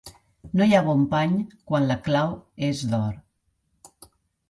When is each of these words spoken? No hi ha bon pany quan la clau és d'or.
No 0.59 0.67
hi 0.69 0.73
ha 0.77 0.81
bon 0.87 1.03
pany 1.11 1.35
quan 1.73 1.87
la 1.91 1.99
clau 2.09 2.35
és 2.73 2.85
d'or. 2.97 4.05